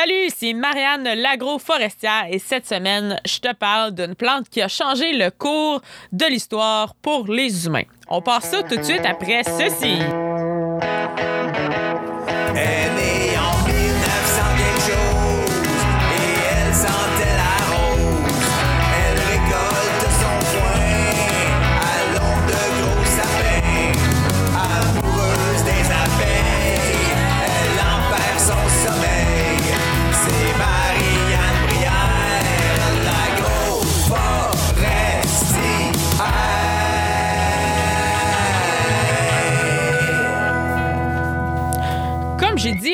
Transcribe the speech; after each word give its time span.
Salut, 0.00 0.30
c'est 0.34 0.54
Marianne 0.54 1.06
l'agro-forestière 1.14 2.24
et 2.30 2.38
cette 2.38 2.66
semaine, 2.66 3.20
je 3.26 3.38
te 3.38 3.52
parle 3.52 3.94
d'une 3.94 4.14
plante 4.14 4.48
qui 4.48 4.62
a 4.62 4.68
changé 4.68 5.12
le 5.12 5.30
cours 5.30 5.82
de 6.12 6.24
l'histoire 6.24 6.94
pour 6.94 7.26
les 7.26 7.66
humains. 7.66 7.84
On 8.08 8.22
part 8.22 8.40
ça 8.40 8.62
tout 8.62 8.76
de 8.76 8.82
suite 8.82 9.04
après 9.04 9.42
ceci. 9.44 9.98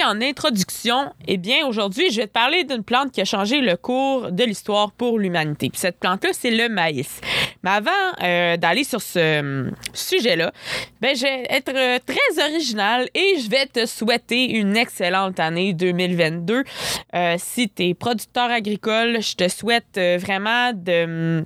En 0.06 0.20
introduction, 0.20 1.12
eh 1.26 1.36
bien, 1.36 1.66
aujourd'hui, 1.66 2.10
je 2.10 2.20
vais 2.20 2.26
te 2.26 2.32
parler 2.32 2.64
d'une 2.64 2.84
plante 2.84 3.10
qui 3.12 3.20
a 3.20 3.24
changé 3.24 3.60
le 3.60 3.76
cours 3.76 4.30
de 4.30 4.44
l'histoire 4.44 4.92
pour 4.92 5.18
l'humanité. 5.18 5.70
Cette 5.74 5.98
plante-là, 5.98 6.30
c'est 6.32 6.50
le 6.50 6.68
maïs. 6.68 7.20
Mais 7.62 7.70
avant 7.70 7.90
euh, 8.22 8.56
d'aller 8.56 8.84
sur 8.84 9.02
ce 9.02 9.18
euh, 9.18 9.70
sujet-là, 9.92 10.52
ben, 11.00 11.16
je 11.16 11.22
vais 11.22 11.46
être 11.50 11.72
euh, 11.74 11.98
très 12.06 12.44
original 12.44 13.08
et 13.14 13.38
je 13.40 13.50
vais 13.50 13.66
te 13.66 13.86
souhaiter 13.86 14.52
une 14.52 14.76
excellente 14.76 15.40
année 15.40 15.72
2022. 15.72 16.62
Euh, 17.14 17.34
si 17.38 17.68
tu 17.68 17.88
es 17.88 17.94
producteur 17.94 18.50
agricole, 18.50 19.20
je 19.20 19.34
te 19.34 19.48
souhaite 19.48 19.98
vraiment 19.98 20.72
de 20.72 21.44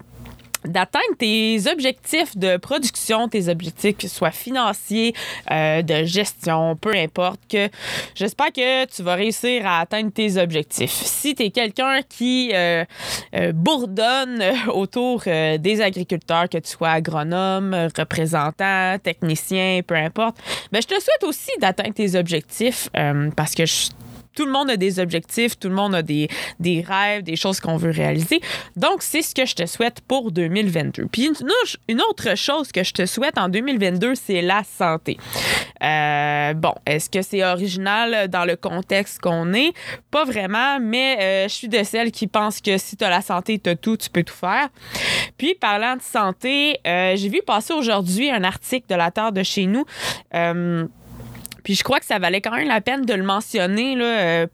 d'atteindre 0.64 1.16
tes 1.19 1.61
objectifs 1.70 2.36
de 2.36 2.56
production, 2.56 3.28
tes 3.28 3.48
objectifs 3.48 3.97
que 3.97 4.08
soit 4.08 4.30
financiers, 4.30 5.14
euh, 5.50 5.83
de 5.83 6.05
gestion, 6.05 6.77
peu 6.77 6.94
importe, 6.94 7.41
que 7.50 7.69
j'espère 8.14 8.53
que 8.53 8.84
tu 8.86 9.03
vas 9.03 9.14
réussir 9.14 9.66
à 9.66 9.81
atteindre 9.81 10.12
tes 10.12 10.36
objectifs. 10.36 10.91
Si 10.91 11.34
tu 11.34 11.44
es 11.44 11.50
quelqu'un 11.50 12.00
qui 12.08 12.50
euh, 12.55 12.84
euh, 13.34 13.53
bourdonne 13.53 14.42
autour 14.69 15.22
des 15.25 15.81
agriculteurs, 15.81 16.48
que 16.48 16.58
tu 16.58 16.70
sois 16.70 16.91
agronome, 16.91 17.88
représentant, 17.97 18.98
technicien, 19.03 19.81
peu 19.86 19.94
importe, 19.94 20.36
ben, 20.72 20.81
je 20.83 20.86
te 20.86 20.94
souhaite 20.94 21.25
aussi 21.25 21.50
d'atteindre 21.61 21.94
tes 21.94 22.16
objectifs 22.16 22.88
parce 23.36 23.55
que 23.55 23.66
je 23.66 23.88
tout 24.34 24.47
le 24.47 24.53
monde 24.53 24.70
a 24.70 24.77
des 24.77 25.00
objectifs, 25.00 25.59
tout 25.59 25.69
le 25.69 25.75
monde 25.75 25.95
a 25.95 26.03
des, 26.03 26.28
rêves, 26.61 27.23
des 27.23 27.36
choses 27.36 27.61
qu'on 27.61 27.77
veut 27.77 27.91
réaliser. 27.91 28.41
Donc, 28.77 29.03
c'est 29.03 29.22
ce 29.22 29.34
que 29.34 29.45
je 29.45 29.55
te 29.55 29.67
souhaite 29.67 30.00
pour 30.03 30.33
2022. 30.33 31.06
Puis 31.11 31.31
une, 31.89 32.00
autre 32.03 32.37
chose 32.37 32.72
que 32.72 32.84
je 32.84 32.92
te 32.92 33.06
souhaite 33.06 33.39
en 33.39 33.48
2022, 33.48 34.14
c'est 34.14 34.42
la 34.42 34.62
santé. 34.64 35.17
Euh, 35.83 36.55
bon, 36.55 36.75
est-ce 36.87 37.11
que 37.11 37.22
c'est 37.22 37.45
original 37.45 38.28
dans 38.28 38.45
le 38.45 38.56
contexte 38.56 39.20
qu'on 39.20 39.53
est? 39.53 39.72
Pas 40.11 40.25
vraiment, 40.25 40.78
mais 40.81 41.19
euh, 41.20 41.48
je 41.48 41.55
suis 41.55 41.69
de 41.69 41.83
celles 41.83 42.12
qui 42.12 42.27
pensent 42.27 42.61
que 42.61 42.78
si 42.78 42.97
tu 42.97 43.05
as 43.05 43.11
la 43.11 43.22
santé, 43.22 43.59
tu 43.59 43.70
as 43.70 43.77
tout, 43.77 43.97
tu 43.97 44.11
peux 44.11 44.22
tout 44.22 44.34
faire. 44.34 44.69
Puis, 45.39 45.55
parlant 45.55 45.97
de 45.97 46.03
santé, 46.03 46.78
euh, 46.87 47.15
j'ai 47.17 47.28
vu 47.28 47.41
passer 47.47 47.72
aujourd'hui 47.72 48.31
un 48.31 48.44
article 48.44 48.87
de 48.89 48.94
la 48.94 49.11
Terre 49.11 49.33
de 49.33 49.42
chez 49.42 49.67
nous. 49.67 49.84
Puis 51.62 51.75
je 51.75 51.84
crois 51.84 52.00
que 52.00 52.06
ça 52.06 52.19
valait 52.19 52.41
quand 52.41 52.55
même 52.55 52.69
la 52.69 52.80
peine 52.80 53.05
de 53.05 53.14
le 53.14 53.22
mentionner. 53.22 53.94
Là, 53.97 54.05
euh, 54.05 54.47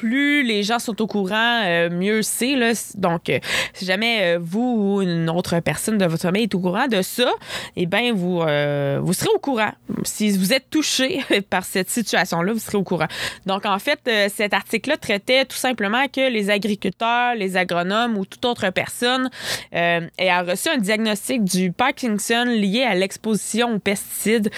plus 0.00 0.42
les 0.42 0.62
gens 0.62 0.78
sont 0.78 1.02
au 1.02 1.06
courant, 1.06 1.62
euh, 1.66 1.90
mieux 1.90 2.22
c'est. 2.22 2.56
Là. 2.56 2.72
Donc, 2.94 3.28
euh, 3.28 3.38
si 3.74 3.84
jamais 3.84 4.36
euh, 4.36 4.38
vous 4.40 4.76
ou 4.96 5.02
une 5.02 5.28
autre 5.28 5.60
personne 5.60 5.98
de 5.98 6.06
votre 6.06 6.22
famille 6.22 6.44
est 6.44 6.54
au 6.54 6.58
courant 6.58 6.86
de 6.86 7.02
ça, 7.02 7.30
eh 7.76 7.84
bien, 7.84 8.14
vous, 8.14 8.40
serez 8.40 9.28
au 9.34 9.38
courant. 9.38 9.72
Si 10.04 10.30
vous 10.30 10.54
êtes 10.54 10.70
touché 10.70 11.20
par 11.50 11.64
cette 11.64 11.90
situation-là, 11.90 12.54
vous 12.54 12.58
serez 12.58 12.78
au 12.78 12.82
courant. 12.82 13.08
Donc, 13.44 13.66
en 13.66 13.78
fait, 13.78 14.00
cet 14.34 14.54
article-là 14.54 14.96
traitait 14.96 15.44
tout 15.44 15.56
simplement 15.56 16.06
que 16.08 16.30
les 16.30 16.48
agriculteurs, 16.48 17.34
les 17.34 17.58
agronomes 17.58 18.16
ou 18.16 18.24
toute 18.24 18.44
autre 18.46 18.70
personne 18.70 19.28
ayant 19.72 20.44
reçu 20.44 20.70
un 20.70 20.78
diagnostic 20.78 21.44
du 21.44 21.72
Parkinson 21.72 22.44
lié 22.46 22.84
à 22.84 22.94
l'exposition 22.94 23.74
aux 23.74 23.78
pesticides 23.78 24.50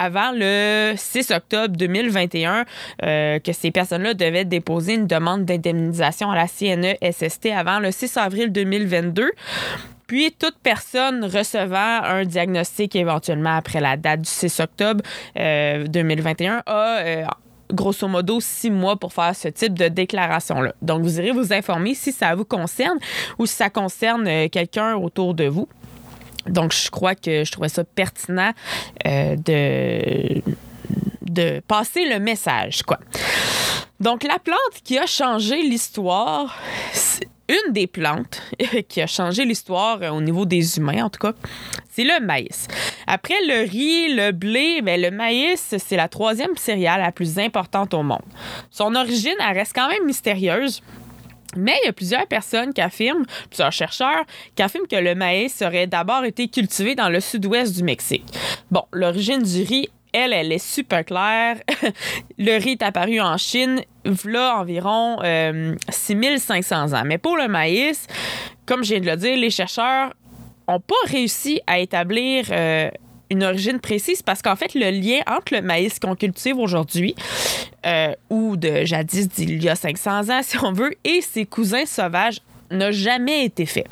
avant 0.00 0.32
le 0.34 0.94
6 0.96 1.30
octobre 1.30 1.76
2021, 1.76 2.64
euh, 3.02 3.38
que 3.38 3.52
ces 3.52 3.70
personnes-là 3.70 4.14
devaient 4.14 4.46
déposer 4.46 4.89
une 4.94 5.06
demande 5.06 5.44
d'indemnisation 5.44 6.30
à 6.30 6.36
la 6.36 6.46
CNESST 6.46 7.46
avant 7.46 7.78
le 7.78 7.90
6 7.90 8.16
avril 8.16 8.52
2022. 8.52 9.30
Puis, 10.06 10.34
toute 10.36 10.56
personne 10.62 11.24
recevant 11.24 12.02
un 12.02 12.24
diagnostic 12.24 12.96
éventuellement 12.96 13.56
après 13.56 13.80
la 13.80 13.96
date 13.96 14.22
du 14.22 14.28
6 14.28 14.60
octobre 14.60 15.04
euh, 15.38 15.86
2021 15.86 16.62
a 16.66 16.98
euh, 16.98 17.24
grosso 17.72 18.08
modo 18.08 18.40
six 18.40 18.70
mois 18.70 18.96
pour 18.96 19.12
faire 19.12 19.34
ce 19.34 19.48
type 19.48 19.78
de 19.78 19.88
déclaration-là. 19.88 20.74
Donc, 20.82 21.02
vous 21.02 21.18
irez 21.18 21.30
vous 21.30 21.52
informer 21.52 21.94
si 21.94 22.12
ça 22.12 22.34
vous 22.34 22.44
concerne 22.44 22.98
ou 23.38 23.46
si 23.46 23.54
ça 23.54 23.70
concerne 23.70 24.26
euh, 24.26 24.48
quelqu'un 24.48 24.96
autour 24.96 25.34
de 25.34 25.44
vous. 25.44 25.68
Donc, 26.46 26.72
je 26.72 26.90
crois 26.90 27.14
que 27.14 27.44
je 27.44 27.52
trouvais 27.52 27.68
ça 27.68 27.84
pertinent 27.84 28.52
euh, 29.06 29.36
de, 29.36 30.42
de 31.22 31.60
passer 31.60 32.08
le 32.08 32.18
message, 32.18 32.82
quoi. 32.82 32.98
Donc, 34.00 34.24
la 34.24 34.38
plante 34.38 34.82
qui 34.82 34.98
a 34.98 35.04
changé 35.04 35.62
l'histoire, 35.62 36.58
une 37.50 37.72
des 37.74 37.86
plantes 37.86 38.40
qui 38.88 39.02
a 39.02 39.06
changé 39.06 39.44
l'histoire 39.44 39.98
euh, 40.02 40.08
au 40.08 40.22
niveau 40.22 40.46
des 40.46 40.78
humains, 40.78 41.04
en 41.04 41.10
tout 41.10 41.18
cas, 41.18 41.34
c'est 41.90 42.04
le 42.04 42.24
maïs. 42.24 42.66
Après 43.06 43.34
le 43.46 43.68
riz, 43.68 44.14
le 44.14 44.32
blé, 44.32 44.80
ben, 44.80 45.00
le 45.00 45.10
maïs, 45.10 45.74
c'est 45.76 45.96
la 45.96 46.08
troisième 46.08 46.56
céréale 46.56 47.02
la 47.02 47.12
plus 47.12 47.38
importante 47.38 47.92
au 47.92 48.02
monde. 48.02 48.22
Son 48.70 48.94
origine, 48.94 49.36
reste 49.38 49.74
quand 49.74 49.88
même 49.88 50.06
mystérieuse. 50.06 50.80
Mais 51.56 51.74
il 51.82 51.86
y 51.86 51.88
a 51.88 51.92
plusieurs 51.92 52.26
personnes 52.26 52.72
qui 52.72 52.80
affirment, 52.80 53.26
plusieurs 53.48 53.72
chercheurs, 53.72 54.24
qui 54.54 54.62
affirment 54.62 54.86
que 54.86 54.96
le 54.96 55.14
maïs 55.14 55.60
aurait 55.62 55.88
d'abord 55.88 56.24
été 56.24 56.48
cultivé 56.48 56.94
dans 56.94 57.08
le 57.08 57.18
sud-ouest 57.18 57.76
du 57.76 57.82
Mexique. 57.82 58.24
Bon, 58.70 58.84
l'origine 58.92 59.42
du 59.42 59.62
riz, 59.64 59.88
elle, 60.12 60.32
elle 60.32 60.52
est 60.52 60.64
super 60.64 61.04
claire. 61.04 61.56
le 62.38 62.58
riz 62.58 62.72
est 62.72 62.82
apparu 62.82 63.20
en 63.20 63.36
Chine, 63.36 63.82
là, 64.24 64.56
environ 64.58 65.18
euh, 65.22 65.74
6500 65.88 66.92
ans. 66.92 67.02
Mais 67.04 67.18
pour 67.18 67.36
le 67.36 67.48
maïs, 67.48 68.06
comme 68.66 68.84
je 68.84 68.94
viens 68.94 69.00
de 69.00 69.06
le 69.06 69.16
dire, 69.16 69.36
les 69.36 69.50
chercheurs 69.50 70.12
n'ont 70.68 70.80
pas 70.80 70.94
réussi 71.06 71.60
à 71.66 71.78
établir 71.78 72.46
euh, 72.50 72.90
une 73.30 73.44
origine 73.44 73.80
précise 73.80 74.22
parce 74.22 74.42
qu'en 74.42 74.56
fait, 74.56 74.74
le 74.74 74.90
lien 74.90 75.20
entre 75.26 75.54
le 75.54 75.62
maïs 75.62 75.98
qu'on 75.98 76.16
cultive 76.16 76.58
aujourd'hui, 76.58 77.14
euh, 77.86 78.12
ou 78.28 78.56
de 78.56 78.84
jadis 78.84 79.28
d'il 79.28 79.62
y 79.62 79.68
a 79.68 79.76
500 79.76 80.28
ans, 80.28 80.40
si 80.42 80.62
on 80.62 80.72
veut, 80.72 80.94
et 81.04 81.20
ses 81.20 81.46
cousins 81.46 81.86
sauvages 81.86 82.40
n'a 82.70 82.92
jamais 82.92 83.44
été 83.44 83.66
fait. 83.66 83.86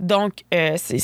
Donc, 0.00 0.44
euh, 0.54 0.74
c'est 0.76 0.98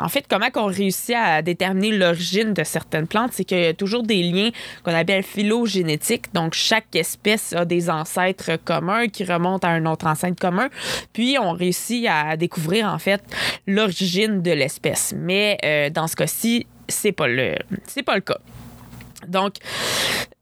en 0.00 0.08
fait, 0.08 0.24
comment 0.28 0.48
on 0.56 0.66
réussit 0.66 1.14
à 1.14 1.42
déterminer 1.42 1.96
l'origine 1.96 2.54
de 2.54 2.64
certaines 2.64 3.06
plantes, 3.06 3.32
c'est 3.34 3.44
qu'il 3.44 3.60
y 3.60 3.66
a 3.66 3.74
toujours 3.74 4.02
des 4.02 4.22
liens 4.22 4.50
qu'on 4.82 4.94
appelle 4.94 5.22
phylogénétiques. 5.22 6.32
Donc, 6.32 6.54
chaque 6.54 6.96
espèce 6.96 7.52
a 7.52 7.66
des 7.66 7.90
ancêtres 7.90 8.56
communs 8.64 9.08
qui 9.08 9.24
remontent 9.24 9.68
à 9.68 9.70
un 9.70 9.84
autre 9.84 10.06
ancêtre 10.06 10.40
commun. 10.40 10.70
Puis, 11.12 11.36
on 11.38 11.52
réussit 11.52 12.06
à 12.08 12.36
découvrir, 12.38 12.86
en 12.86 12.98
fait, 12.98 13.22
l'origine 13.66 14.40
de 14.40 14.52
l'espèce. 14.52 15.14
Mais 15.14 15.58
euh, 15.64 15.90
dans 15.90 16.06
ce 16.06 16.16
cas-ci, 16.16 16.66
c'est 16.88 17.12
pas 17.12 17.28
le, 17.28 17.56
c'est 17.86 18.02
pas 18.02 18.14
le 18.14 18.22
cas. 18.22 18.38
Donc, 19.28 19.56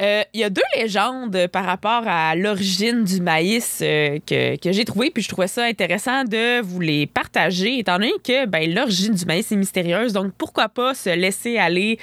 euh, 0.01 0.23
il 0.33 0.41
y 0.41 0.45
a 0.45 0.51
deux 0.51 0.63
légendes 0.77 1.49
par 1.49 1.65
rapport 1.65 2.05
à 2.07 2.37
l'origine 2.37 3.03
du 3.03 3.21
maïs 3.21 3.81
euh, 3.83 4.19
que, 4.25 4.71
j'ai 4.71 4.85
trouvé, 4.85 5.11
puis 5.11 5.25
je 5.25 5.29
trouvais 5.29 5.49
ça 5.49 5.65
intéressant 5.65 6.23
de 6.23 6.61
vous 6.61 6.79
les 6.79 7.07
partager, 7.07 7.81
étant 7.81 7.99
donné 7.99 8.13
que 8.23 8.47
ben, 8.47 8.73
l'origine 8.73 9.15
du 9.15 9.25
maïs 9.25 9.51
est 9.51 9.57
mystérieuse. 9.57 10.13
Donc, 10.13 10.33
pourquoi 10.39 10.69
pas 10.69 10.95
se 10.95 11.11
laisser 11.11 11.59
aller 11.59 11.99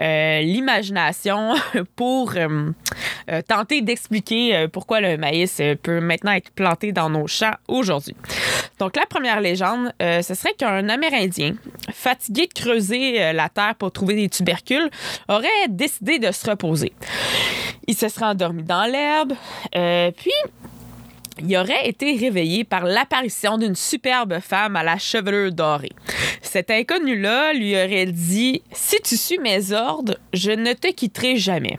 euh, 0.00 0.40
l'imagination 0.42 1.54
pour 1.96 2.34
tenter 3.48 3.80
d'expliquer 3.82 4.66
pourquoi 4.72 5.00
le 5.00 5.16
maïs 5.16 5.60
peut 5.82 6.00
maintenant 6.00 6.32
être 6.32 6.50
planté 6.50 6.92
dans 6.92 7.10
nos 7.10 7.26
champs 7.26 7.54
aujourd'hui. 7.68 8.14
Donc, 8.80 8.96
la 8.96 9.04
première 9.04 9.42
légende, 9.42 9.92
euh, 10.00 10.22
ce 10.22 10.34
serait 10.34 10.54
qu'un 10.54 10.88
Amérindien, 10.88 11.54
fatigué 11.92 12.46
de 12.46 12.58
creuser 12.58 13.22
euh, 13.22 13.32
la 13.34 13.50
terre 13.50 13.74
pour 13.78 13.92
trouver 13.92 14.14
des 14.14 14.30
tubercules, 14.30 14.88
aurait 15.28 15.68
décidé 15.68 16.18
de 16.18 16.32
se 16.32 16.48
reposer. 16.48 16.94
Il 17.86 17.94
se 17.94 18.08
serait 18.08 18.24
endormi 18.24 18.62
dans 18.62 18.90
l'herbe, 18.90 19.34
euh, 19.76 20.10
puis 20.12 20.32
il 21.46 21.56
aurait 21.58 21.90
été 21.90 22.16
réveillé 22.16 22.64
par 22.64 22.84
l'apparition 22.84 23.58
d'une 23.58 23.74
superbe 23.74 24.40
femme 24.40 24.76
à 24.76 24.82
la 24.82 24.96
chevelure 24.96 25.52
dorée. 25.52 25.92
Cet 26.40 26.70
inconnu-là 26.70 27.52
lui 27.52 27.74
aurait 27.74 28.06
dit 28.06 28.62
Si 28.72 28.96
tu 29.02 29.18
suis 29.18 29.38
mes 29.38 29.72
ordres, 29.72 30.16
je 30.32 30.52
ne 30.52 30.72
te 30.72 30.90
quitterai 30.90 31.36
jamais. 31.36 31.78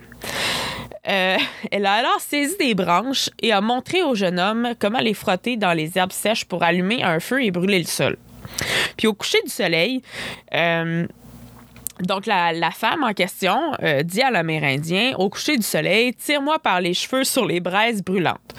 Euh, 1.08 1.38
elle 1.72 1.86
a 1.86 1.94
alors 1.94 2.20
saisi 2.20 2.56
des 2.58 2.76
branches 2.76 3.30
et 3.42 3.52
a 3.52 3.62
montré 3.62 4.04
au 4.04 4.16
jeune 4.16 4.40
homme 4.40 4.74
comment 4.80 5.00
les 5.00 5.14
frotter 5.14 5.58
dans 5.58 5.74
les 5.74 5.98
herbes 5.98 6.12
sèches 6.12 6.46
pour 6.46 6.64
allumer 6.64 7.04
un 7.04 7.20
feu 7.20 7.44
et 7.44 7.52
brûler 7.52 7.80
le 7.80 7.86
sol. 7.86 8.18
Puis 8.98 9.08
au 9.08 9.14
coucher 9.14 9.42
du 9.44 9.50
soleil, 9.50 10.02
euh, 10.54 11.08
donc, 12.02 12.26
la, 12.26 12.72
femme 12.72 13.04
en 13.04 13.14
question 13.14 13.74
euh, 13.84 14.02
dit 14.04 14.22
à 14.22 14.32
l'Amérindien, 14.32 15.14
au 15.18 15.30
coucher 15.30 15.56
du 15.58 15.64
soleil, 15.64 16.14
tire-moi 16.16 16.58
par 16.60 16.82
les 16.82 16.94
cheveux 16.94 17.24
sur 17.24 17.46
les 17.46 17.60
braises 17.60 18.04
brûlantes. 18.04 18.56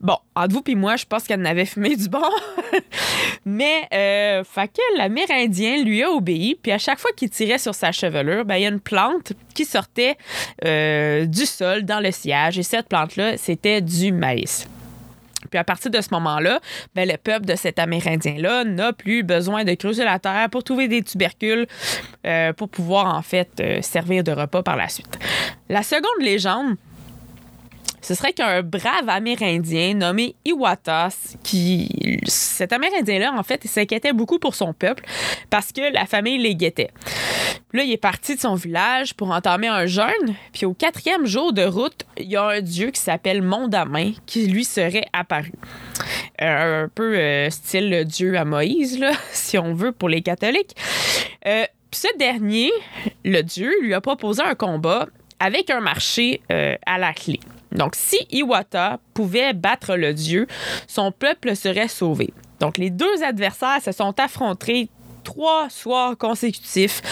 Bon, 0.00 0.16
entre 0.34 0.54
vous 0.54 0.62
et 0.66 0.74
moi, 0.74 0.96
je 0.96 1.04
pense 1.04 1.24
qu'elle 1.24 1.42
n'avait 1.42 1.66
fumé 1.66 1.94
du 1.94 2.08
bon. 2.08 2.22
Mais, 3.44 3.86
euh, 3.92 4.44
fait 4.44 4.70
l'Amérindien 4.96 5.82
lui 5.82 6.02
a 6.02 6.10
obéi. 6.10 6.58
Puis 6.62 6.72
à 6.72 6.78
chaque 6.78 6.98
fois 6.98 7.10
qu'il 7.14 7.28
tirait 7.28 7.58
sur 7.58 7.74
sa 7.74 7.92
chevelure, 7.92 8.46
ben, 8.46 8.56
il 8.56 8.62
y 8.62 8.66
a 8.66 8.70
une 8.70 8.80
plante 8.80 9.34
qui 9.54 9.66
sortait 9.66 10.16
euh, 10.64 11.26
du 11.26 11.44
sol 11.44 11.84
dans 11.84 12.00
le 12.00 12.10
sillage. 12.12 12.58
Et 12.58 12.62
cette 12.62 12.88
plante-là, 12.88 13.36
c'était 13.36 13.82
du 13.82 14.10
maïs. 14.10 14.66
Puis 15.50 15.58
à 15.58 15.64
partir 15.64 15.90
de 15.90 16.00
ce 16.00 16.08
moment-là, 16.12 16.60
ben, 16.94 17.08
le 17.08 17.16
peuple 17.16 17.44
de 17.44 17.56
cet 17.56 17.78
Amérindien-là 17.78 18.64
n'a 18.64 18.92
plus 18.92 19.22
besoin 19.22 19.64
de 19.64 19.74
creuser 19.74 20.04
la 20.04 20.18
terre 20.18 20.48
pour 20.50 20.64
trouver 20.64 20.88
des 20.88 21.02
tubercules 21.02 21.66
euh, 22.26 22.52
pour 22.52 22.68
pouvoir 22.68 23.14
en 23.14 23.22
fait 23.22 23.50
euh, 23.60 23.82
servir 23.82 24.24
de 24.24 24.32
repas 24.32 24.62
par 24.62 24.76
la 24.76 24.88
suite. 24.88 25.18
La 25.68 25.82
seconde 25.82 26.20
légende, 26.20 26.76
ce 28.02 28.14
serait 28.14 28.32
qu'un 28.32 28.62
brave 28.62 29.08
Amérindien 29.08 29.94
nommé 29.94 30.34
Iwata, 30.44 31.08
qui 31.42 32.20
cet 32.26 32.72
Amérindien-là, 32.72 33.32
en 33.36 33.42
fait, 33.42 33.64
s'inquiétait 33.66 34.12
beaucoup 34.12 34.38
pour 34.38 34.54
son 34.54 34.72
peuple 34.72 35.04
parce 35.50 35.72
que 35.72 35.92
la 35.92 36.06
famille 36.06 36.38
les 36.38 36.54
guettait. 36.54 36.90
Là, 37.72 37.84
il 37.84 37.92
est 37.92 37.96
parti 37.96 38.34
de 38.34 38.40
son 38.40 38.54
village 38.54 39.14
pour 39.14 39.30
entamer 39.30 39.68
un 39.68 39.86
jeûne. 39.86 40.34
Puis 40.52 40.66
au 40.66 40.74
quatrième 40.74 41.26
jour 41.26 41.52
de 41.52 41.62
route, 41.62 42.04
il 42.16 42.28
y 42.30 42.36
a 42.36 42.44
un 42.44 42.60
dieu 42.60 42.90
qui 42.90 43.00
s'appelle 43.00 43.42
Mondamin 43.42 44.12
qui 44.26 44.46
lui 44.46 44.64
serait 44.64 45.06
apparu. 45.12 45.52
Euh, 46.42 46.84
un 46.84 46.88
peu 46.88 47.16
euh, 47.16 47.50
style 47.50 47.90
le 47.90 48.04
dieu 48.04 48.36
à 48.36 48.44
Moïse, 48.44 48.98
là, 48.98 49.12
si 49.32 49.58
on 49.58 49.74
veut, 49.74 49.92
pour 49.92 50.08
les 50.08 50.22
catholiques. 50.22 50.74
Euh, 51.46 51.64
puis 51.90 52.00
ce 52.00 52.18
dernier, 52.18 52.70
le 53.24 53.42
dieu, 53.42 53.70
lui 53.82 53.94
a 53.94 54.00
proposé 54.00 54.42
un 54.42 54.54
combat 54.54 55.06
avec 55.38 55.70
un 55.70 55.80
marché 55.80 56.40
euh, 56.52 56.76
à 56.86 56.98
la 56.98 57.12
clé. 57.12 57.40
Donc, 57.72 57.94
si 57.94 58.18
Iwata 58.30 58.98
pouvait 59.14 59.52
battre 59.52 59.96
le 59.96 60.12
dieu, 60.12 60.46
son 60.86 61.12
peuple 61.12 61.54
serait 61.54 61.88
sauvé. 61.88 62.32
Donc, 62.58 62.78
les 62.78 62.90
deux 62.90 63.22
adversaires 63.22 63.80
se 63.82 63.92
sont 63.92 64.18
affrontés 64.18 64.88
trois 65.24 65.68
soirs 65.70 66.16
consécutifs. 66.16 67.02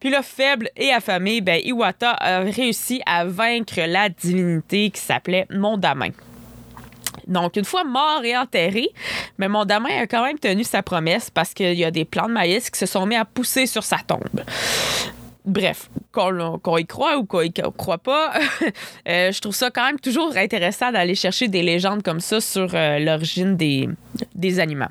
Puis 0.00 0.10
là, 0.10 0.22
faible 0.22 0.70
et 0.76 0.90
affamé, 0.92 1.40
ben, 1.40 1.60
Iwata 1.62 2.12
a 2.12 2.40
réussi 2.40 3.02
à 3.04 3.24
vaincre 3.26 3.80
la 3.86 4.08
divinité 4.08 4.90
qui 4.90 5.00
s'appelait 5.00 5.46
Mondamin. 5.50 6.10
Donc, 7.26 7.56
une 7.56 7.64
fois 7.64 7.84
mort 7.84 8.24
et 8.24 8.36
enterré, 8.36 8.88
mais 9.38 9.48
Mondamin 9.48 9.90
a 10.00 10.06
quand 10.06 10.24
même 10.24 10.38
tenu 10.38 10.64
sa 10.64 10.82
promesse 10.82 11.30
parce 11.30 11.54
qu'il 11.54 11.74
y 11.74 11.84
a 11.84 11.90
des 11.90 12.04
plants 12.04 12.26
de 12.26 12.32
maïs 12.32 12.70
qui 12.70 12.78
se 12.78 12.86
sont 12.86 13.06
mis 13.06 13.16
à 13.16 13.24
pousser 13.24 13.66
sur 13.66 13.84
sa 13.84 13.98
tombe. 13.98 14.42
Bref, 15.50 15.90
qu'on 16.12 16.78
y 16.78 16.86
croit 16.86 17.18
ou 17.18 17.24
qu'on 17.24 17.40
y 17.40 17.52
croit 17.76 17.98
pas, 17.98 18.34
euh, 19.08 19.32
je 19.32 19.40
trouve 19.40 19.54
ça 19.54 19.68
quand 19.72 19.84
même 19.84 19.98
toujours 19.98 20.36
intéressant 20.36 20.92
d'aller 20.92 21.16
chercher 21.16 21.48
des 21.48 21.64
légendes 21.64 22.04
comme 22.04 22.20
ça 22.20 22.40
sur 22.40 22.72
euh, 22.72 23.00
l'origine 23.00 23.56
des, 23.56 24.60
aliments. 24.60 24.86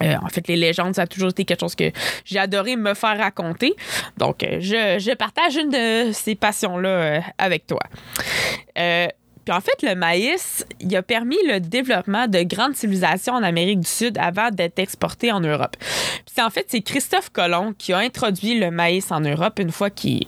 Euh, 0.00 0.14
en 0.22 0.28
fait, 0.28 0.48
les 0.48 0.56
légendes, 0.56 0.94
ça 0.94 1.02
a 1.02 1.06
toujours 1.06 1.28
été 1.28 1.44
quelque 1.44 1.60
chose 1.60 1.74
que 1.74 1.90
j'ai 2.24 2.38
adoré 2.38 2.76
me 2.76 2.94
faire 2.94 3.18
raconter. 3.18 3.74
Donc, 4.16 4.38
je, 4.40 4.96
je 4.98 5.14
partage 5.14 5.56
une 5.56 5.68
de 5.68 6.12
ces 6.12 6.34
passions-là 6.34 7.20
avec 7.36 7.66
toi. 7.66 7.82
Puis 9.48 9.56
en 9.56 9.62
fait, 9.62 9.82
le 9.82 9.94
maïs, 9.94 10.66
il 10.78 10.94
a 10.94 11.02
permis 11.02 11.38
le 11.46 11.58
développement 11.58 12.28
de 12.28 12.42
grandes 12.42 12.76
civilisations 12.76 13.32
en 13.32 13.42
Amérique 13.42 13.80
du 13.80 13.88
Sud 13.88 14.18
avant 14.18 14.50
d'être 14.50 14.78
exporté 14.78 15.32
en 15.32 15.40
Europe. 15.40 15.74
Puis 16.26 16.44
en 16.44 16.50
fait, 16.50 16.66
c'est 16.68 16.82
Christophe 16.82 17.30
Colomb 17.30 17.72
qui 17.72 17.94
a 17.94 17.96
introduit 17.96 18.58
le 18.58 18.70
maïs 18.70 19.10
en 19.10 19.20
Europe 19.20 19.58
une 19.58 19.70
fois 19.70 19.88
qu'il 19.88 20.26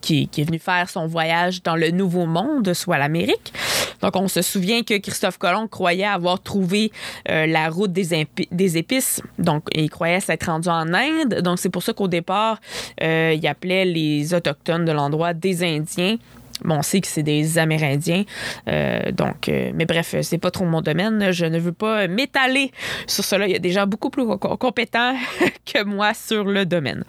qui, 0.00 0.30
est 0.38 0.44
venu 0.44 0.58
faire 0.58 0.88
son 0.88 1.06
voyage 1.06 1.62
dans 1.64 1.76
le 1.76 1.90
Nouveau 1.90 2.24
Monde, 2.24 2.72
soit 2.72 2.96
l'Amérique. 2.96 3.52
Donc, 4.00 4.16
on 4.16 4.28
se 4.28 4.40
souvient 4.40 4.82
que 4.82 4.96
Christophe 4.96 5.36
Colomb 5.36 5.68
croyait 5.68 6.04
avoir 6.04 6.40
trouvé 6.40 6.92
euh, 7.28 7.44
la 7.44 7.68
route 7.68 7.92
des 7.92 8.78
épices. 8.78 9.20
Donc, 9.38 9.64
il 9.74 9.90
croyait 9.90 10.20
s'être 10.20 10.46
rendu 10.46 10.68
en 10.68 10.94
Inde. 10.94 11.42
Donc, 11.42 11.58
c'est 11.58 11.68
pour 11.68 11.82
ça 11.82 11.92
qu'au 11.92 12.08
départ, 12.08 12.60
euh, 13.02 13.34
il 13.36 13.46
appelait 13.46 13.84
les 13.84 14.32
Autochtones 14.32 14.86
de 14.86 14.92
l'endroit 14.92 15.34
des 15.34 15.62
Indiens. 15.62 16.16
Bon, 16.64 16.76
on 16.78 16.82
sait 16.82 17.00
que 17.02 17.06
c'est 17.06 17.22
des 17.22 17.58
Amérindiens. 17.58 18.24
Euh, 18.68 19.12
donc, 19.12 19.48
euh, 19.48 19.72
mais 19.74 19.84
bref, 19.84 20.14
euh, 20.14 20.22
c'est 20.22 20.38
pas 20.38 20.50
trop 20.50 20.64
mon 20.64 20.80
domaine. 20.80 21.30
Je 21.30 21.44
ne 21.44 21.58
veux 21.58 21.72
pas 21.72 22.08
m'étaler 22.08 22.72
sur 23.06 23.24
cela. 23.24 23.46
Il 23.46 23.52
y 23.52 23.56
a 23.56 23.58
des 23.58 23.72
gens 23.72 23.86
beaucoup 23.86 24.08
plus 24.08 24.24
co- 24.26 24.56
compétents 24.56 25.14
que 25.66 25.84
moi 25.84 26.14
sur 26.14 26.44
le 26.44 26.64
domaine. 26.64 27.04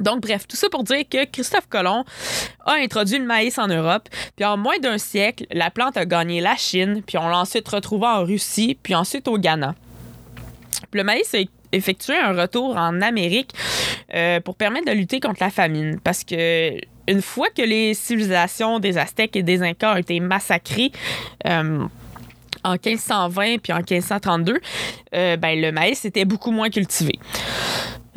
Donc, 0.00 0.22
bref, 0.22 0.46
tout 0.48 0.56
ça 0.56 0.68
pour 0.70 0.82
dire 0.84 1.02
que 1.08 1.24
Christophe 1.24 1.68
Colomb 1.68 2.04
a 2.66 2.74
introduit 2.74 3.18
le 3.18 3.24
maïs 3.24 3.58
en 3.58 3.68
Europe, 3.68 4.08
puis 4.36 4.44
en 4.44 4.56
moins 4.56 4.78
d'un 4.78 4.98
siècle, 4.98 5.44
la 5.52 5.70
plante 5.70 5.96
a 5.96 6.04
gagné 6.04 6.40
la 6.40 6.56
Chine, 6.56 7.02
puis 7.06 7.16
on 7.18 7.28
l'a 7.28 7.38
ensuite 7.38 7.68
retrouvée 7.68 8.06
en 8.06 8.24
Russie, 8.24 8.76
puis 8.82 8.94
ensuite 8.94 9.26
au 9.28 9.38
Ghana. 9.38 9.74
Le 10.92 11.02
maïs 11.04 11.32
a 11.34 11.38
effectué 11.72 12.16
un 12.16 12.32
retour 12.32 12.76
en 12.76 13.00
Amérique 13.02 13.50
pour 14.44 14.54
permettre 14.54 14.86
de 14.86 14.92
lutter 14.92 15.18
contre 15.20 15.42
la 15.42 15.50
famine, 15.50 15.98
parce 16.02 16.22
que 16.22 16.78
une 17.08 17.22
fois 17.22 17.48
que 17.48 17.62
les 17.62 17.94
civilisations 17.94 18.78
des 18.78 18.98
Aztèques 18.98 19.34
et 19.34 19.42
des 19.42 19.62
Incas 19.62 19.94
ont 19.94 19.96
été 19.96 20.20
massacrées, 20.20 20.92
euh, 21.46 21.86
en 22.64 22.72
1520 22.72 23.58
puis 23.58 23.72
en 23.72 23.78
1532, 23.78 24.60
euh, 25.14 25.36
ben, 25.36 25.60
le 25.60 25.72
maïs 25.72 26.04
était 26.04 26.24
beaucoup 26.24 26.50
moins 26.50 26.70
cultivé. 26.70 27.18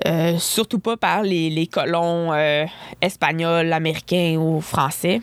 Euh, 0.06 0.38
surtout 0.40 0.80
pas 0.80 0.98
par 0.98 1.22
les, 1.24 1.68
colons 1.72 2.34
espagnols, 3.02 3.72
américains 3.72 4.36
ou 4.38 4.60
français. 4.60 5.22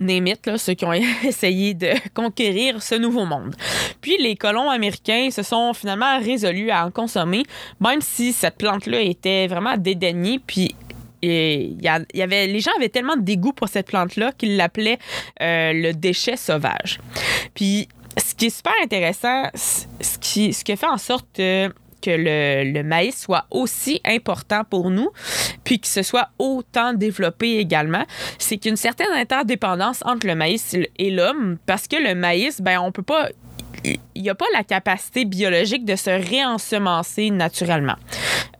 It, 0.00 0.46
là, 0.46 0.58
ceux 0.58 0.74
qui 0.74 0.84
ont 0.84 0.92
essayé 1.24 1.74
de 1.74 1.90
conquérir 2.14 2.82
ce 2.82 2.94
nouveau 2.94 3.24
monde. 3.24 3.54
Puis 4.00 4.16
les 4.18 4.36
colons 4.36 4.70
américains 4.70 5.30
se 5.30 5.42
sont 5.42 5.74
finalement 5.74 6.18
résolus 6.18 6.70
à 6.70 6.86
en 6.86 6.90
consommer, 6.90 7.42
même 7.80 8.00
si 8.00 8.32
cette 8.32 8.56
plante-là 8.56 9.00
était 9.00 9.48
vraiment 9.48 9.76
dédaignée, 9.76 10.40
puis 10.44 10.74
et 11.22 11.76
il 11.78 11.82
y, 11.82 12.22
avait, 12.22 12.46
les 12.46 12.60
gens 12.60 12.70
avaient 12.76 12.88
tellement 12.88 13.16
de 13.16 13.22
dégoût 13.22 13.52
pour 13.52 13.68
cette 13.68 13.86
plante-là 13.86 14.32
qu'ils 14.36 14.56
l'appelaient 14.56 14.98
euh, 15.40 15.72
le 15.72 15.92
déchet 15.92 16.36
sauvage. 16.36 16.98
Puis, 17.54 17.88
ce 18.16 18.34
qui 18.34 18.46
est 18.46 18.56
super 18.56 18.72
intéressant, 18.82 19.44
ce 19.54 20.18
qui, 20.20 20.52
ce 20.52 20.64
qui 20.64 20.76
fait 20.76 20.86
en 20.86 20.98
sorte 20.98 21.38
euh, 21.40 21.68
que 22.02 22.10
le, 22.10 22.72
le 22.72 22.82
maïs 22.82 23.20
soit 23.20 23.46
aussi 23.50 24.00
important 24.04 24.62
pour 24.68 24.90
nous, 24.90 25.10
puis 25.64 25.80
que 25.80 25.86
ce 25.86 26.02
soit 26.02 26.28
autant 26.38 26.92
développé 26.92 27.58
également, 27.58 28.04
c'est 28.38 28.56
qu'il 28.56 28.66
y 28.66 28.70
a 28.70 28.72
une 28.72 28.76
certaine 28.76 29.12
interdépendance 29.12 30.02
entre 30.04 30.26
le 30.26 30.34
maïs 30.34 30.76
et 30.98 31.10
l'homme, 31.10 31.58
parce 31.66 31.88
que 31.88 31.96
le 31.96 32.14
maïs, 32.14 32.60
ben, 32.60 32.80
on 32.80 32.92
peut 32.92 33.02
pas 33.02 33.28
il 33.84 34.22
n'y 34.22 34.30
a 34.30 34.34
pas 34.34 34.46
la 34.52 34.64
capacité 34.64 35.24
biologique 35.24 35.84
de 35.84 35.96
se 35.96 36.10
réensemencer 36.10 37.30
naturellement. 37.30 37.96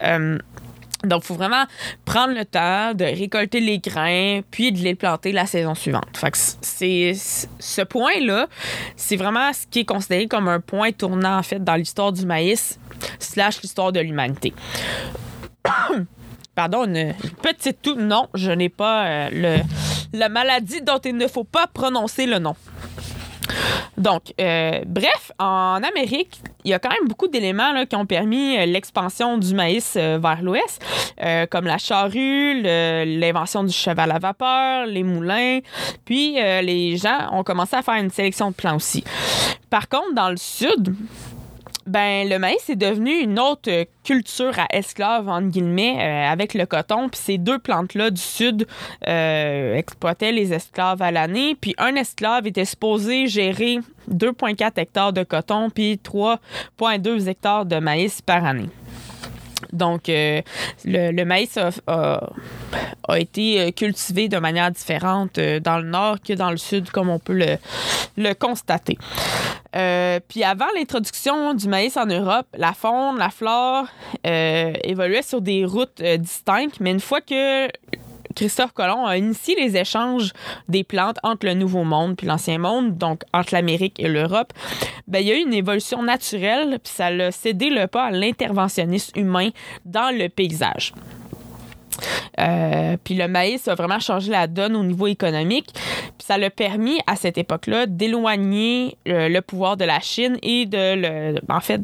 Euh, 0.03 0.39
donc, 1.05 1.23
il 1.23 1.27
faut 1.27 1.35
vraiment 1.35 1.65
prendre 2.05 2.35
le 2.35 2.45
temps 2.45 2.93
de 2.93 3.05
récolter 3.05 3.61
les 3.61 3.79
grains, 3.79 4.41
puis 4.51 4.73
de 4.73 4.79
les 4.79 4.97
planter 4.97 5.31
la 5.31 5.47
saison 5.47 5.75
suivante. 5.75 6.17
Fait 6.17 6.33
que 6.33 6.39
c'est 6.39 7.13
ce 7.15 7.83
point-là, 7.83 8.49
c'est 8.97 9.17
vraiment 9.17 9.53
ce 9.53 9.67
qui 9.67 9.81
est 9.81 9.85
considéré 9.85 10.27
comme 10.27 10.49
un 10.49 10.61
point 10.61 10.91
tournant, 10.91 11.39
en 11.39 11.43
fait, 11.43 11.63
dans 11.63 11.77
l'histoire 11.77 12.13
du 12.13 12.27
maïs, 12.27 12.81
slash 13.21 13.63
l'histoire 13.63 13.93
de 13.93 14.01
l'humanité. 14.01 14.53
Pardon, 16.57 16.85
une, 16.87 17.15
petite 17.43 17.81
toux. 17.81 17.95
Non, 17.95 18.29
je 18.35 18.51
n'ai 18.51 18.69
pas 18.69 19.07
euh, 19.07 19.29
le, 19.31 20.19
la 20.19 20.29
maladie 20.29 20.83
dont 20.83 20.99
il 20.99 21.17
ne 21.17 21.29
faut 21.29 21.45
pas 21.45 21.69
prononcer 21.69 22.27
le 22.27 22.41
nom. 22.41 22.57
Donc, 23.97 24.35
euh, 24.41 24.81
bref, 24.87 25.33
en 25.39 25.81
Amérique, 25.83 26.41
il 26.69 26.73
y 26.73 26.75
a 26.75 26.79
quand 26.79 26.91
même 26.91 27.09
beaucoup 27.09 27.29
d'éléments 27.29 27.73
qui 27.87 27.97
ont 27.97 28.05
permis 28.05 28.59
euh, 28.59 28.67
l'expansion 28.67 29.39
du 29.39 29.55
maïs 29.55 29.95
euh, 29.97 30.19
vers 30.21 30.43
l'ouest, 30.43 30.85
euh, 31.23 31.47
comme 31.47 31.65
la 31.65 31.79
charrue, 31.79 32.63
l'invention 32.63 33.65
du 33.65 33.73
cheval 33.73 34.11
à 34.13 34.19
vapeur, 34.19 34.85
les 34.87 35.03
moulins. 35.03 35.61
Puis, 36.05 36.35
les 36.35 36.97
gens 36.97 37.31
ont 37.33 37.43
commencé 37.43 37.77
à 37.77 37.83
faire 37.83 37.95
une 37.95 38.11
sélection 38.11 38.51
de 38.51 38.55
plants 38.55 38.77
aussi. 38.77 39.03
Par 39.71 39.89
contre, 39.89 40.15
dans 40.15 40.31
le 40.31 40.37
sud, 40.37 40.95
ben, 41.89 42.29
le 42.29 42.39
maïs 42.39 42.69
est 42.69 42.77
devenu 42.77 43.11
une 43.11 43.39
autre 43.39 43.87
culture 44.05 44.59
à 44.59 44.67
esclaves, 44.71 45.29
entre 45.29 45.49
guillemets, 45.49 45.97
euh, 45.99 46.33
avec 46.33 46.55
le 46.55 46.67
coton. 46.67 47.09
Puis 47.09 47.21
ces 47.21 47.39
deux 47.39 47.59
plantes-là 47.59 48.11
du 48.11 48.21
sud 48.21 48.67
euh, 49.07 49.75
exploitaient 49.75 50.33
les 50.33 50.53
esclaves 50.53 51.03
à 51.03 51.11
l'année. 51.11 51.57
Puis 51.59 51.75
un 51.79 51.95
esclave 51.95 52.47
était 52.47 52.65
supposé 52.65 53.27
gérer 53.27 53.79
2,4 54.11 54.73
hectares 54.77 55.13
de 55.13 55.23
coton 55.25 55.71
puis 55.71 56.01
3,2 56.05 57.29
hectares 57.29 57.65
de 57.65 57.79
maïs 57.79 58.21
par 58.23 58.45
année. 58.45 58.69
Donc, 59.73 60.09
euh, 60.09 60.41
le, 60.85 61.25
maïs 61.25 61.59
a, 61.87 62.21
été 63.17 63.73
cultivé 63.73 64.29
de 64.29 64.39
manière 64.39 64.71
différente 64.71 65.39
dans 65.39 65.79
le 65.79 65.89
nord 65.89 66.17
que 66.27 66.33
dans 66.33 66.51
le 66.51 66.57
sud, 66.57 66.91
comme 66.91 67.09
on 67.11 67.19
peut 67.19 67.39
le 68.17 68.33
constater. 68.35 68.97
Euh, 69.77 70.19
puis 70.27 70.43
avant 70.45 70.67
l'introduction 70.75 71.55
du 71.55 71.69
maïs 71.69 71.97
en 71.97 72.07
Europe, 72.07 72.47
la 72.57 72.73
faune, 72.73 73.19
la 73.19 73.31
flore 73.31 73.87
euh, 74.27 74.73
évoluaient 74.83 75.23
sur 75.23 75.43
des 75.43 75.65
routes 75.65 76.01
euh, 76.01 76.17
distinctes, 76.17 76.81
mais 76.81 76.91
une 76.91 77.01
fois 77.01 77.21
que 77.21 77.69
Christophe 78.35 78.73
Colomb 78.73 79.05
a 79.05 79.19
initié 79.19 79.57
les 79.57 79.77
échanges 79.77 80.33
des 80.69 80.85
plantes 80.85 81.19
entre 81.23 81.47
le 81.47 81.55
Nouveau 81.55 81.85
Monde 81.85 82.17
puis 82.17 82.27
l'Ancien 82.27 82.59
Monde, 82.59 82.97
donc 82.97 83.23
entre 83.35 83.53
l'Amérique 83.53 83.99
et 84.01 84.09
l'Europe, 84.09 84.53
ben, 85.07 85.19
il 85.19 85.27
y 85.27 85.33
a 85.33 85.35
eu 85.37 85.43
une 85.43 85.55
évolution 85.55 86.03
naturelle, 86.03 86.79
puis 86.83 86.93
ça 86.93 87.07
a 87.07 87.31
cédé 87.31 87.69
le 87.69 87.87
pas 87.89 88.05
à 88.05 88.11
l'interventionnisme 88.11 89.19
humain 89.19 89.51
dans 89.85 90.17
le 90.17 90.29
paysage. 90.29 90.95
Euh, 92.39 92.97
puis 93.03 93.15
le 93.15 93.29
maïs 93.29 93.67
a 93.69 93.75
vraiment 93.75 93.99
changé 93.99 94.31
la 94.31 94.47
donne 94.47 94.77
au 94.77 94.85
niveau 94.85 95.07
économique. 95.07 95.71
Puis 95.73 96.27
ça 96.27 96.39
l'a 96.39 96.51
permis 96.51 96.99
à 97.07 97.17
cette 97.17 97.39
époque-là 97.39 97.87
d'éloigner 97.87 98.97
le 99.07 99.41
pouvoir 99.41 99.77
de 99.77 99.85
la 99.85 100.01
Chine 100.01 100.39
et 100.43 100.67
de 100.67 100.95
le. 100.95 101.41
En 101.49 101.61
fait, 101.61 101.81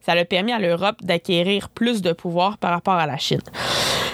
ça 0.00 0.14
l'a 0.14 0.24
permis 0.24 0.52
à 0.52 0.58
l'Europe 0.58 0.96
d'acquérir 1.02 1.68
plus 1.68 2.02
de 2.02 2.12
pouvoir 2.12 2.58
par 2.58 2.70
rapport 2.70 2.94
à 2.94 3.06
la 3.06 3.16
Chine. 3.16 3.40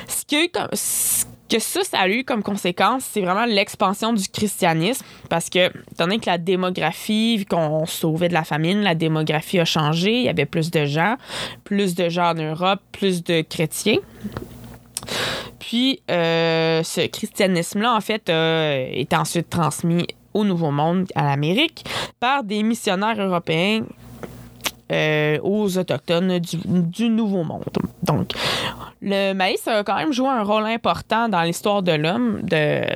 Ce 0.06 0.24
que 0.24 1.58
ça, 1.58 1.82
ça 1.82 1.98
a 1.98 2.08
eu 2.08 2.24
comme 2.24 2.42
conséquence, 2.42 3.02
c'est 3.10 3.20
vraiment 3.20 3.44
l'expansion 3.44 4.12
du 4.12 4.28
christianisme. 4.28 5.04
Parce 5.28 5.50
que, 5.50 5.66
étant 5.68 6.04
donné 6.04 6.18
que 6.18 6.26
la 6.26 6.38
démographie, 6.38 7.38
vu 7.38 7.44
qu'on 7.44 7.86
sauvait 7.86 8.28
de 8.28 8.34
la 8.34 8.44
famine, 8.44 8.82
la 8.82 8.94
démographie 8.94 9.58
a 9.58 9.64
changé. 9.64 10.12
Il 10.12 10.22
y 10.22 10.28
avait 10.28 10.46
plus 10.46 10.70
de 10.70 10.84
gens, 10.84 11.16
plus 11.64 11.94
de 11.94 12.08
gens 12.08 12.30
en 12.30 12.34
Europe, 12.34 12.80
plus 12.92 13.24
de 13.24 13.42
chrétiens. 13.42 13.98
Puis, 15.70 16.02
euh, 16.10 16.82
ce 16.82 17.06
christianisme-là, 17.06 17.94
en 17.94 18.00
fait, 18.00 18.28
euh, 18.28 18.88
est 18.90 19.14
ensuite 19.14 19.48
transmis 19.50 20.04
au 20.34 20.42
Nouveau 20.42 20.72
Monde, 20.72 21.06
à 21.14 21.22
l'Amérique, 21.22 21.84
par 22.18 22.42
des 22.42 22.64
missionnaires 22.64 23.20
européens 23.20 23.84
euh, 24.90 25.38
aux 25.42 25.78
Autochtones 25.78 26.38
du, 26.38 27.08
Nouveau 27.08 27.44
Monde. 27.44 27.64
Donc, 28.02 28.32
le 29.02 29.32
maïs 29.32 29.66
a 29.68 29.84
quand 29.84 29.96
même 29.96 30.12
joué 30.12 30.28
un 30.28 30.42
rôle 30.42 30.64
important 30.66 31.28
dans 31.28 31.42
l'histoire 31.42 31.82
de 31.82 31.92
l'homme, 31.92 32.42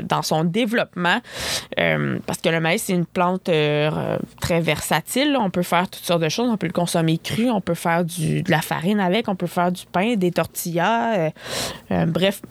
dans 0.02 0.22
son 0.22 0.44
développement, 0.44 1.20
euh, 1.78 2.18
parce 2.26 2.40
que 2.40 2.48
le 2.48 2.60
maïs, 2.60 2.82
c'est 2.82 2.94
une 2.94 3.06
plante 3.06 3.48
euh, 3.48 4.18
très 4.40 4.60
versatile. 4.60 5.36
On 5.38 5.50
peut 5.50 5.62
faire 5.62 5.88
toutes 5.88 6.04
sortes 6.04 6.22
de 6.22 6.28
choses. 6.28 6.50
On 6.50 6.56
peut 6.56 6.66
le 6.66 6.72
consommer 6.72 7.18
cru, 7.18 7.50
on 7.50 7.60
peut 7.60 7.74
faire 7.74 8.04
de 8.04 8.50
la 8.50 8.60
farine 8.60 9.00
avec, 9.00 9.28
on 9.28 9.36
peut 9.36 9.46
faire 9.46 9.72
du 9.72 9.84
pain, 9.86 10.16
des 10.16 10.32
tortillas, 10.32 11.30
bref 11.90 12.42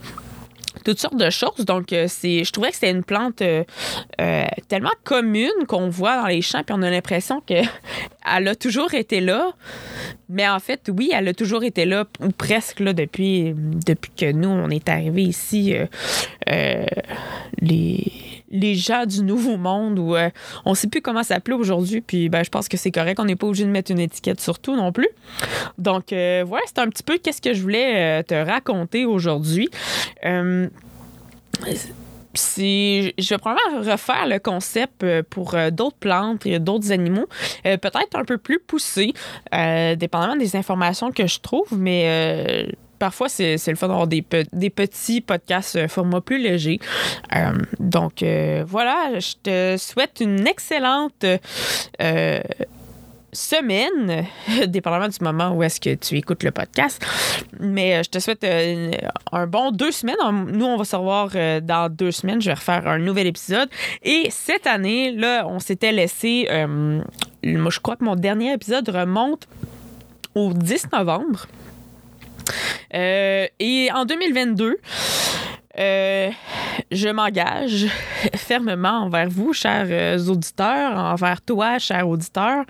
toutes 0.83 0.99
sortes 0.99 1.17
de 1.17 1.29
choses. 1.29 1.65
Donc, 1.65 1.93
euh, 1.93 2.07
je 2.07 2.51
trouvais 2.51 2.69
que 2.69 2.75
c'était 2.75 2.91
une 2.91 3.03
plante 3.03 3.41
euh, 3.41 3.63
euh, 4.21 4.45
tellement 4.67 4.91
commune 5.03 5.65
qu'on 5.67 5.89
voit 5.89 6.17
dans 6.17 6.27
les 6.27 6.41
champs, 6.41 6.63
puis 6.63 6.75
on 6.77 6.81
a 6.81 6.89
l'impression 6.89 7.41
qu'elle 7.41 7.67
a 8.23 8.55
toujours 8.55 8.93
été 8.93 9.19
là. 9.19 9.51
Mais 10.29 10.47
en 10.47 10.59
fait, 10.59 10.89
oui, 10.95 11.11
elle 11.13 11.27
a 11.27 11.33
toujours 11.33 11.63
été 11.63 11.85
là, 11.85 12.05
ou 12.19 12.29
presque 12.29 12.79
là, 12.79 12.93
depuis, 12.93 13.53
que 14.17 14.31
nous, 14.31 14.49
on 14.49 14.69
est 14.69 14.89
arrivés 14.89 15.23
ici, 15.23 15.75
les, 17.61 18.22
les 18.53 18.75
gens 18.75 19.05
du 19.05 19.23
Nouveau 19.23 19.57
Monde, 19.57 19.99
ou 19.99 20.15
euh, 20.15 20.29
on 20.63 20.75
sait 20.75 20.87
plus 20.87 21.01
comment 21.01 21.23
ça 21.23 21.35
s'appelle 21.35 21.55
aujourd'hui, 21.55 22.01
puis 22.01 22.29
ben, 22.29 22.43
je 22.43 22.49
pense 22.49 22.69
que 22.69 22.77
c'est 22.77 22.91
correct, 22.91 23.19
on 23.19 23.25
n'est 23.25 23.35
pas 23.35 23.47
obligé 23.47 23.65
de 23.65 23.69
mettre 23.69 23.91
une 23.91 23.99
étiquette 23.99 24.39
sur 24.39 24.59
tout 24.59 24.75
non 24.75 24.91
plus. 24.91 25.09
Donc, 25.77 26.13
euh, 26.13 26.45
voilà, 26.47 26.63
c'est 26.67 26.79
un 26.79 26.87
petit 26.87 27.03
peu 27.03 27.17
qu'est-ce 27.17 27.41
que 27.41 27.53
je 27.53 27.61
voulais 27.61 28.21
euh, 28.21 28.23
te 28.23 28.35
raconter 28.35 29.05
aujourd'hui. 29.05 29.69
Euh, 30.23 30.69
c'est, 32.35 33.13
je 33.17 33.29
vais 33.29 33.37
probablement 33.37 33.91
refaire 33.91 34.27
le 34.27 34.39
concept 34.39 35.03
euh, 35.03 35.23
pour 35.27 35.55
euh, 35.55 35.69
d'autres 35.69 35.97
plantes 35.97 36.45
et 36.45 36.59
d'autres 36.59 36.91
animaux, 36.91 37.27
euh, 37.65 37.77
peut-être 37.77 38.15
un 38.15 38.23
peu 38.23 38.37
plus 38.37 38.59
poussé, 38.59 39.13
euh, 39.53 39.95
dépendamment 39.95 40.35
des 40.35 40.55
informations 40.55 41.11
que 41.11 41.27
je 41.27 41.39
trouve, 41.39 41.67
mais 41.77 42.03
euh, 42.05 42.71
parfois 43.03 43.27
c'est, 43.27 43.57
le 43.67 43.75
fun 43.75 43.89
d'avoir 43.89 44.07
des, 44.07 44.21
pe- 44.21 44.45
des 44.53 44.69
petits 44.69 45.19
podcasts 45.19 45.75
euh, 45.75 45.89
format 45.89 46.21
plus 46.21 46.37
léger. 46.37 46.79
Euh, 47.35 47.51
donc 47.81 48.23
euh, 48.23 48.63
voilà, 48.65 49.19
je 49.19 49.33
te 49.43 49.75
souhaite 49.77 50.21
une 50.21 50.47
excellente 50.47 51.25
semaine, 53.33 54.25
dépendamment 54.67 55.09
du 55.09 55.17
moment 55.21 55.51
où 55.51 55.63
est-ce 55.63 55.81
que 55.81 55.95
tu 55.95 56.15
écoutes 56.15 56.43
le 56.43 56.51
podcast. 56.51 57.05
Mais 57.59 58.01
je 58.05 58.09
te 58.09 58.19
souhaite 58.19 58.45
un 59.33 59.47
bon 59.47 59.71
deux 59.71 59.91
semaines. 59.91 60.15
Nous, 60.53 60.65
on 60.65 60.77
va 60.77 60.85
se 60.85 60.95
revoir 60.95 61.31
dans 61.61 61.89
deux 61.91 62.11
semaines. 62.11 62.41
Je 62.41 62.51
vais 62.51 62.53
refaire 62.53 62.87
un 62.87 62.99
nouvel 62.99 63.27
épisode. 63.27 63.67
Et 64.01 64.29
cette 64.29 64.65
année, 64.65 65.11
là, 65.11 65.45
on 65.45 65.59
s'était 65.59 65.91
laissé... 65.91 66.47
moi, 67.43 67.71
je 67.71 67.79
crois 67.81 67.97
que 67.97 68.05
mon 68.05 68.15
dernier 68.15 68.53
épisode 68.53 68.87
remonte 68.87 69.45
au 70.35 70.53
10 70.53 70.87
novembre. 70.93 71.47
Euh, 72.93 73.47
et 73.59 73.89
en 73.93 74.05
2022, 74.05 74.77
euh, 75.79 76.29
je 76.91 77.09
m'engage 77.09 77.87
fermement 78.35 79.05
envers 79.05 79.27
vous, 79.27 79.53
chers 79.53 79.87
euh, 79.89 80.23
auditeurs, 80.27 80.95
envers 80.95 81.41
toi, 81.41 81.79
cher 81.79 82.07
auditeur. 82.07 82.63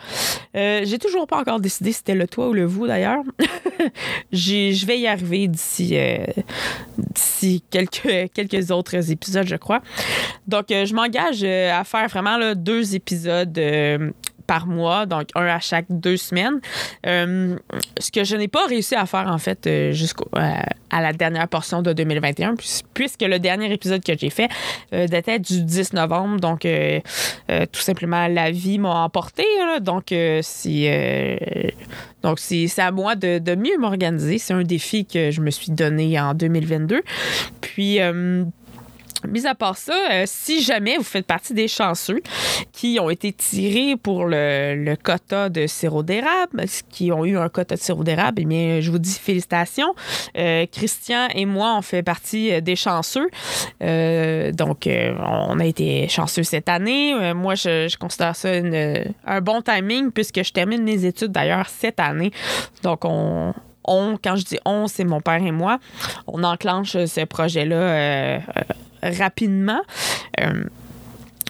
Euh, 0.55 0.81
J'ai 0.85 0.99
toujours 0.99 1.27
pas 1.27 1.37
encore 1.37 1.59
décidé 1.59 1.91
si 1.91 1.97
c'était 1.97 2.15
le 2.15 2.27
toi 2.27 2.47
ou 2.47 2.53
le 2.53 2.63
vous 2.63 2.87
d'ailleurs. 2.87 3.23
Je 4.31 4.85
vais 4.85 4.99
y 4.99 5.07
arriver 5.07 5.49
d'ici 5.49 5.97
quelques, 7.69 8.31
quelques 8.33 8.71
autres 8.71 9.11
épisodes, 9.11 9.47
je 9.47 9.57
crois. 9.57 9.81
Donc, 10.47 10.67
je 10.69 10.93
m'engage 10.93 11.43
à 11.43 11.83
faire 11.83 12.07
vraiment 12.07 12.55
deux 12.55 12.95
épisodes. 12.95 13.59
Euh, 14.43 14.47
par 14.47 14.67
mois, 14.67 15.05
donc 15.05 15.29
un 15.35 15.45
à 15.47 15.59
chaque 15.59 15.85
deux 15.89 16.17
semaines. 16.17 16.59
Euh, 17.05 17.55
ce 17.99 18.11
que 18.11 18.23
je 18.23 18.35
n'ai 18.35 18.47
pas 18.47 18.65
réussi 18.67 18.95
à 18.95 19.05
faire, 19.05 19.27
en 19.27 19.37
fait, 19.37 19.65
euh, 19.67 19.91
jusqu'à 19.91 20.23
à 20.89 21.01
la 21.01 21.11
dernière 21.11 21.47
portion 21.47 21.81
de 21.81 21.91
2021, 21.91 22.55
puis- 22.55 22.81
puisque 22.93 23.21
le 23.23 23.39
dernier 23.39 23.71
épisode 23.73 24.03
que 24.03 24.13
j'ai 24.17 24.29
fait 24.29 24.47
euh, 24.93 25.07
datait 25.07 25.39
du 25.39 25.63
10 25.63 25.93
novembre. 25.93 26.39
Donc, 26.39 26.65
euh, 26.65 26.99
euh, 27.49 27.65
tout 27.71 27.81
simplement, 27.81 28.27
la 28.27 28.51
vie 28.51 28.77
m'a 28.77 29.03
emporté. 29.03 29.43
donc, 29.81 30.11
euh, 30.11 30.39
c'est 30.43 30.85
euh, 30.87 31.69
donc 32.21 32.39
c'est 32.39 32.67
à 32.79 32.91
moi 32.91 33.15
de, 33.15 33.39
de 33.39 33.55
mieux 33.55 33.77
m'organiser. 33.79 34.37
C'est 34.37 34.53
un 34.53 34.63
défi 34.63 35.05
que 35.05 35.31
je 35.31 35.41
me 35.41 35.49
suis 35.49 35.71
donné 35.71 36.19
en 36.19 36.33
2022. 36.35 37.01
Puis, 37.61 37.99
euh, 37.99 38.43
Mis 39.27 39.45
à 39.47 39.55
part 39.55 39.77
ça, 39.77 39.93
euh, 40.11 40.23
si 40.25 40.61
jamais 40.61 40.97
vous 40.97 41.03
faites 41.03 41.25
partie 41.25 41.53
des 41.53 41.67
chanceux 41.67 42.21
qui 42.71 42.97
ont 42.99 43.09
été 43.09 43.31
tirés 43.33 43.95
pour 43.95 44.25
le, 44.25 44.75
le 44.75 44.95
quota 44.95 45.49
de 45.49 45.67
sirop 45.67 46.03
d'érable, 46.03 46.65
qui 46.89 47.11
ont 47.11 47.25
eu 47.25 47.37
un 47.37 47.49
quota 47.49 47.75
de 47.75 47.79
sirop 47.79 48.03
d'érable, 48.03 48.41
eh 48.41 48.45
bien, 48.45 48.79
je 48.81 48.91
vous 48.91 48.99
dis 48.99 49.13
félicitations. 49.19 49.93
Euh, 50.37 50.65
Christian 50.71 51.27
et 51.33 51.45
moi, 51.45 51.75
on 51.77 51.81
fait 51.81 52.03
partie 52.03 52.51
euh, 52.53 52.61
des 52.61 52.75
chanceux. 52.75 53.27
Donc, 53.81 54.87
on 54.87 55.59
a 55.59 55.65
été 55.65 56.07
chanceux 56.07 56.43
cette 56.43 56.69
année. 56.69 57.33
Moi, 57.33 57.55
je, 57.55 57.95
considère 57.97 58.35
ça 58.35 58.55
une- 58.55 59.13
un 59.25 59.41
bon 59.41 59.61
timing 59.61 60.11
puisque 60.11 60.43
je 60.43 60.51
termine 60.51 60.83
mes 60.83 61.05
études 61.05 61.31
d'ailleurs 61.31 61.67
cette 61.69 61.99
année. 61.99 62.31
Donc, 62.83 63.05
on, 63.05 63.53
on, 63.85 64.17
quand 64.23 64.35
je 64.35 64.45
dis 64.45 64.59
on, 64.65 64.87
c'est 64.87 65.03
mon 65.03 65.21
père 65.21 65.43
et 65.43 65.51
moi. 65.51 65.79
On 66.27 66.43
enclenche 66.43 66.91
ce 66.93 67.25
projet-là 67.25 68.39
rapidement. 69.11 69.81
euh, 70.39 70.63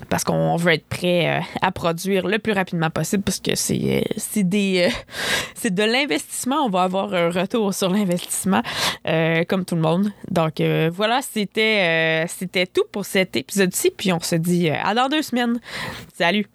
parce 0.10 0.26
qu'on 0.26 0.58
veut 0.58 0.74
être 0.74 0.86
prêt 0.86 1.28
euh, 1.28 1.42
à 1.62 1.72
produire 1.72 2.28
le 2.28 2.38
plus 2.38 2.52
rapidement 2.52 2.90
possible 2.90 3.24
parce 3.24 3.40
que 3.40 3.56
c'est 3.56 4.04
euh, 4.04 4.18
c'est 4.18 4.44
de 5.74 5.84
l'investissement. 5.84 6.66
On 6.66 6.70
va 6.70 6.84
avoir 6.84 7.14
un 7.14 7.30
retour 7.30 7.74
sur 7.74 7.90
l'investissement 7.90 8.62
comme 9.48 9.66
tout 9.66 9.76
le 9.76 9.82
monde. 9.82 10.12
Donc 10.30 10.62
voilà 10.92 11.22
c'était 11.22 12.26
c'était 12.28 12.66
tout 12.66 12.84
pour 12.92 13.06
cet 13.06 13.36
épisode-ci 13.36 13.92
puis 13.96 14.12
on 14.12 14.20
se 14.20 14.36
dit 14.36 14.70
à 14.70 14.94
dans 14.94 15.08
deux 15.08 15.22
semaines. 15.22 15.60
Salut 16.14 16.53